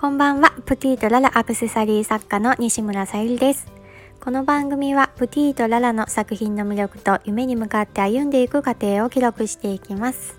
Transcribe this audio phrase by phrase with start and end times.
[0.00, 0.52] こんばんは。
[0.64, 3.66] プティとララアクセサリー作家の西村さゆりです。
[4.20, 10.38] この番組はプティとララの作品の魅力と夢に向かって歩んでいく過程を記録していきます。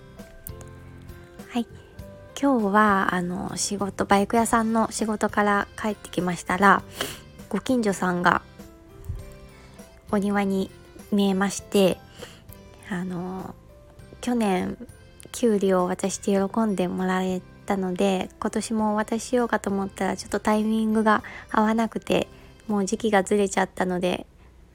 [1.50, 1.66] はい。
[2.40, 6.82] 今日はあの仕事バイク屋さんの仕事から帰ってきましたら
[7.50, 8.40] ご近所さんが
[10.10, 10.70] お庭に
[11.12, 11.98] 見えまして
[12.88, 13.54] あの
[14.22, 14.78] 去年
[15.32, 22.26] きゅうりを渡して喜んでもらえたので今年もお渡ししようかと思ったらちょっとタイミングが合わなくて
[22.66, 24.26] もう時期がずれちゃったので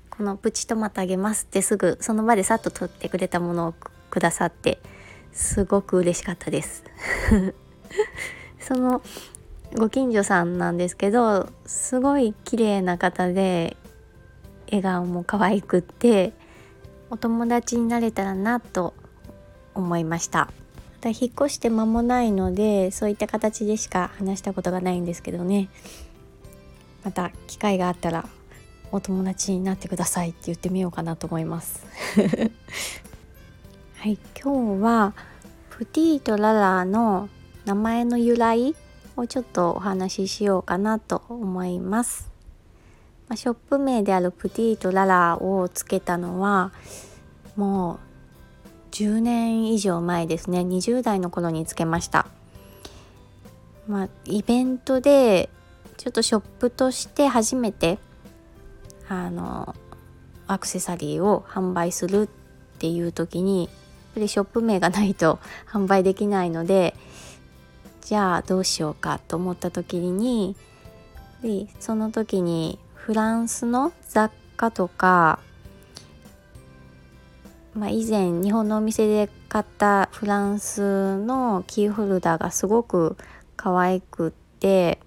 [0.09, 3.73] このプチトマトあげますってすぐその場でさっと取ってくれたものを
[4.09, 4.79] くださって
[5.33, 6.85] すごく嬉しかったです。
[8.61, 9.01] その
[9.73, 13.75] ご近所さんなんですけどすごい綺麗な方で
[14.67, 16.31] 笑顔も可愛くって
[17.09, 18.93] お友達になれたらなと
[19.73, 20.49] 思いました。
[21.09, 25.69] 引っ越して間もないのでそういった形でしか話したことがないんですけどね。
[27.03, 28.27] また機会があったら
[28.91, 31.85] お友達になってくださいって言ってみようかなと思います。
[33.97, 35.13] はい今日は
[35.69, 37.29] プティとララの
[37.65, 38.75] 名前の由来
[39.17, 42.31] をちょっとお話ししようかなと思います。
[43.27, 46.71] ま、ショップ名であるプティとララをつけたのは
[47.55, 48.04] もう
[48.95, 50.59] 10年以上前ですね。
[50.61, 52.27] 20代の頃につけました。
[53.89, 55.49] まあイベントで
[55.97, 57.99] ちょっとショップとして初めて
[59.09, 59.75] あの
[60.47, 63.69] アクセサリーを販売するっていう時にやっ
[64.13, 66.95] ぱりショップ名がないと 販売できないので
[67.99, 70.55] じゃあどうしようかと思った時に
[71.81, 75.39] その時にフランスの雑貨とか、
[77.75, 83.17] まあ、以前日本のお店で買ったフランスのキーホルダーがすごく
[83.57, 84.99] 可愛くって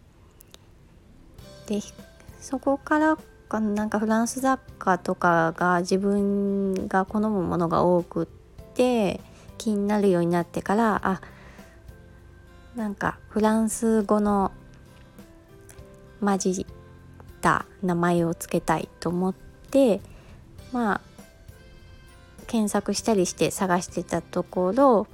[1.67, 1.81] で
[2.41, 3.19] そこから
[3.49, 8.27] かなんかフランス雑貨とかが自分が好むものが多くっ
[8.75, 9.21] て
[9.57, 11.21] 気になるようになってからあ
[12.77, 14.53] なんかフランス語の
[16.21, 16.67] 混じっ
[17.41, 19.35] た名前を付けたいと思っ
[19.71, 20.01] て
[20.73, 21.08] まあ
[22.49, 25.07] 検索したりして探してたところ、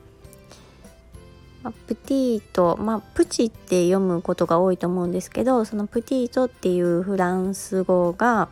[1.87, 8.49] プティート、まあ、プチって読むことが多いと思うんですけどそのプティートっていうフランス語が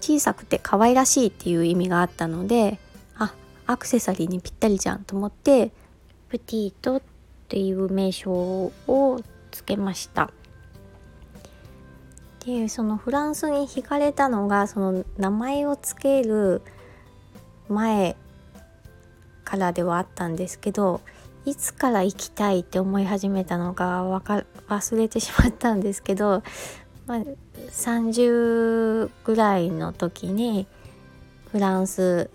[0.00, 2.78] 小さくて可愛らしいっていう意味があったので
[3.16, 3.34] あ
[3.66, 5.72] アクセサリーにぴったりじゃんと思って
[6.28, 7.02] プティートっ
[7.48, 10.30] ていう名称をつけました。
[12.44, 16.60] でそのフランスに惹かれたのがその名前を付ける
[17.68, 18.16] 前
[19.44, 21.00] からではあったんですけど
[21.44, 26.42] いつから行きたいって思い始めたのかか忘れてしまったんですけど、
[27.06, 27.18] まあ、
[27.70, 30.66] 30ぐらいの時に
[31.52, 32.30] フランス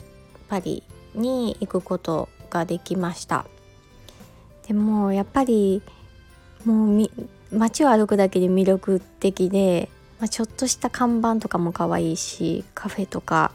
[0.48, 0.84] パリ
[1.16, 3.46] に行くことができました。
[4.68, 5.82] でもやっぱり
[6.64, 7.10] もう
[7.52, 13.52] 街を歩くだけで魅力的でまあ、ちょっとした看板とかも可愛いしカフェとか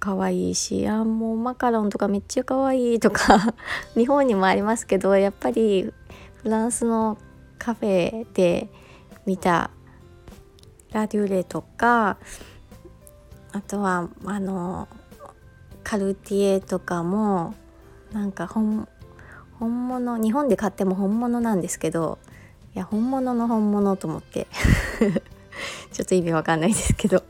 [0.00, 3.54] 可愛いしあもうマカロンとかめっちゃ可愛いとか
[3.94, 5.92] 日本にもありますけどやっぱり
[6.42, 7.18] フランスの
[7.58, 8.70] カフェで
[9.26, 9.70] 見た
[10.92, 12.16] ラデュレとか
[13.52, 14.88] あとはあの
[15.84, 17.54] カルティエとかも
[18.12, 18.88] なんか本
[19.58, 22.18] 本物日本で買っても本物なんですけど
[22.74, 24.46] いや本物の本物と思って
[25.92, 27.22] ちょっと意味わかんないですけど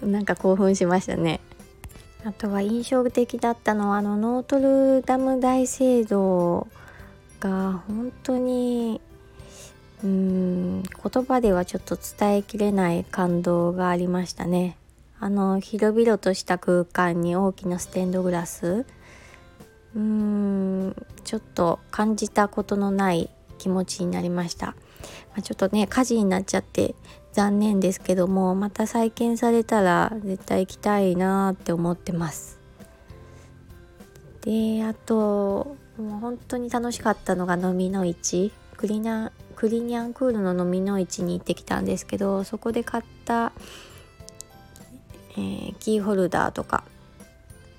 [0.00, 1.40] なんか興奮しましたね。
[2.24, 6.66] あとは印象的だったのはあのノートルダム大聖堂
[7.40, 9.00] が本当に
[10.02, 14.76] うん言葉ではちょっと伝えきれない感動がありましたね。
[15.20, 18.86] あの広々とした空間に大きなステンドグラス。
[19.96, 24.74] うーんちょっと感じたことのない気持ちになりました、ま
[25.38, 26.94] あ、ちょっとね火事になっちゃって
[27.38, 32.58] 残念ですけどもまた再建されたら絶対行きたいなって思ってます。
[34.40, 38.50] であともう本当に楽しかったのが飲みの市。
[38.76, 43.52] クリナクリニャンクールの飲みの市に行ってきたんですけどそこで買った、
[45.32, 46.82] えー、キーホルダーとか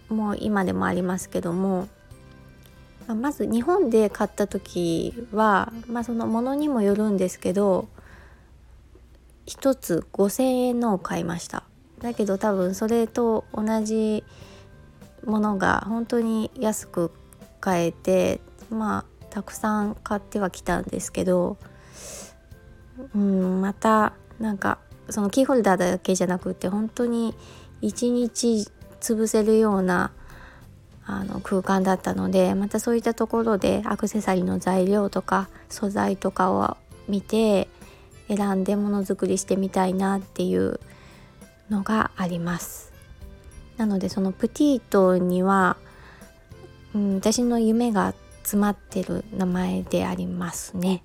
[0.07, 1.89] もう今でもありますけども
[3.07, 7.89] まず日本で買った時は、まあ、そのものにもよるんですけど
[9.49, 11.63] 1つ5,000円のを買いました。
[11.99, 14.23] だけど多分それと同じ
[15.25, 17.11] ものが本当に安く
[17.59, 21.57] 買えてまあたくさん買ってはきたんですけど
[23.13, 24.79] うんまたなんか
[25.09, 27.35] そのキーホルダーだけじゃなくて本当に
[27.81, 28.67] 一日
[29.01, 30.11] 潰せるような
[31.05, 37.67] あの空間だったのでまたそういったところでアクセサリーの材料とか素材とかを見て
[38.29, 40.79] 選んでものづくりしてみたいなっていう
[41.69, 42.93] のがあります。
[43.77, 45.77] なのでそのプティートには、
[46.93, 51.03] うん、私の夢が詰まってる名前でありますね。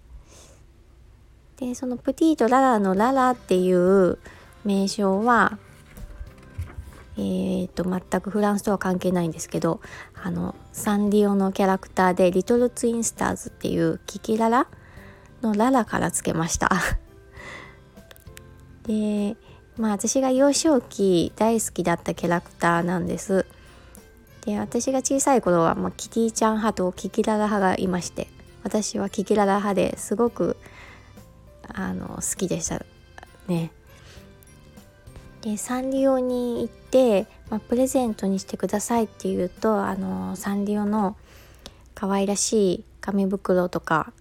[1.56, 4.19] でそのプティートララのララっていう
[4.65, 5.59] 名称は
[7.17, 9.81] えーと、全くフランスとは関係ないんですけど
[10.21, 14.67] あのサンリオのキャラクターで「リトル・ツインスターズ」っていうキキララ
[15.43, 16.71] のララからつけました。
[18.87, 19.37] で
[19.77, 23.47] まあ私が幼少期大好きだったキャラクターなんです。
[24.45, 28.29] で私が小さい頃は、まあ、キティちゃん派とキキララ派がいまして
[28.63, 30.59] 私はキキララ派ですごく
[31.67, 32.85] あの好きでした
[33.49, 33.73] ね。
[35.41, 41.17] でサンリオに行って、まあ、プレゼントにしてくださいって言うとあのサンリオの
[41.95, 44.13] 可愛らしい紙袋とか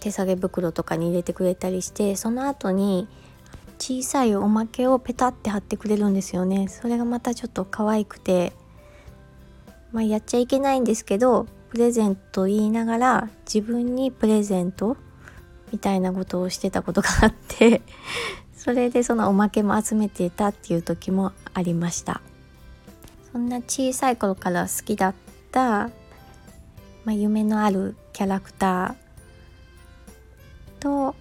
[0.00, 3.06] 手提げ袋とかに入れてくれたりしてその後に
[3.84, 6.68] 小さいおまけをペタって貼ってくれるんですよね。
[6.68, 8.54] それがまたちょっと可愛くて。
[9.92, 14.96] まあやっちゃいけないんですけどプレゼント言いながら自分にプレゼント
[15.70, 17.82] みたいなことをしてたことがあって
[18.56, 22.22] それでそのおまけも集めてたっていう時もありました。
[23.32, 25.14] そんな小さい頃から好きだっ
[25.52, 25.90] た、
[27.04, 31.14] まあ、夢のあるキャラクターと、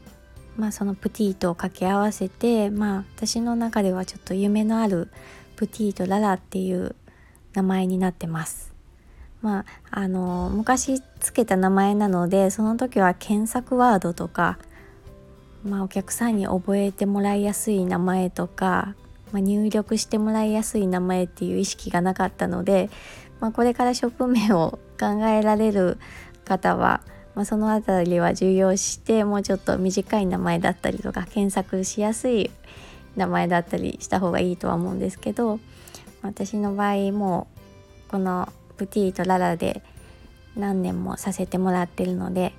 [0.57, 5.09] まあ、そのプティートを掛け合わせて、まあ、私の中ではちょっと夢のある
[5.55, 6.95] プティートララっていう
[7.53, 8.73] 名前になってます。
[9.41, 14.57] まあ、あの昔つけた名前なのでその時は検索ワードとか
[15.63, 18.95] まあ、お客さんに覚えてもらいやすい名前とか、
[19.31, 22.89] まあ、入力してもらいやすい名前っていう意識がなかったので、
[23.39, 25.97] まあ、これからショップ名を考えられる
[26.43, 27.01] 方は、
[27.35, 32.51] まあ、その辺りは重要してもうちょっと短い名前だったりとか検索しやすい
[33.15, 35.59] 名前だったりした方がいいとは思うんですけど
[36.21, 37.47] 私の場合も
[38.07, 39.83] このプティとララで
[40.55, 42.53] 何年もさせてもらってるので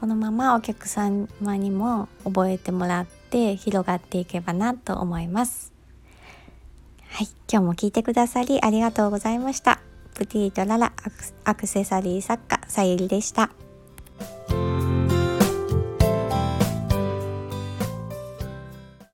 [0.00, 5.72] このままお客様にも覚えてもらって広がっていけばなと思います
[7.08, 9.80] はい今日も聞いてくださりありがとうございました
[10.14, 10.92] プティートララ
[11.44, 13.65] アクセサリー作家さゆりでした。